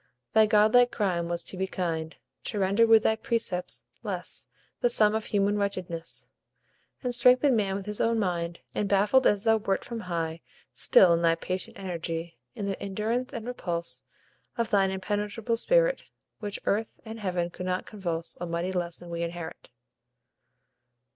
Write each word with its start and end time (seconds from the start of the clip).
"Thy 0.33 0.47
godlike 0.47 0.89
crime 0.91 1.27
was 1.29 1.43
to 1.43 1.55
be 1.57 1.67
kind; 1.67 2.15
To 2.45 2.57
render 2.57 2.87
with 2.87 3.03
thy 3.03 3.15
precepts 3.15 3.85
less 4.01 4.47
The 4.79 4.89
sum 4.89 5.13
of 5.13 5.25
human 5.25 5.59
wretchedness, 5.59 6.25
And 7.03 7.13
strengthen 7.13 7.55
man 7.55 7.75
with 7.75 7.85
his 7.85 8.01
own 8.01 8.17
mind. 8.17 8.61
And, 8.73 8.89
baffled 8.89 9.27
as 9.27 9.43
thou 9.43 9.57
wert 9.57 9.85
from 9.85 9.99
high, 9.99 10.41
Still, 10.73 11.13
in 11.13 11.21
thy 11.21 11.35
patient 11.35 11.77
energy 11.77 12.39
In 12.55 12.65
the 12.65 12.81
endurance 12.81 13.31
and 13.31 13.45
repulse 13.45 14.03
Of 14.57 14.71
thine 14.71 14.89
impenetrable 14.89 15.55
spirit, 15.55 16.01
Which 16.39 16.57
earth 16.65 16.99
and 17.05 17.19
heaven 17.19 17.51
could 17.51 17.67
not 17.67 17.85
convulse, 17.85 18.35
A 18.41 18.47
mighty 18.47 18.71
lesson 18.71 19.11
we 19.11 19.21
inherit." 19.21 19.69